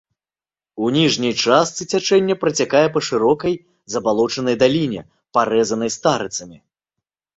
[0.85, 3.53] У ніжняй частцы цячэння працякае па шырокай
[3.97, 5.01] забалочанай даліне,
[5.39, 6.57] парэзанай старыцамі.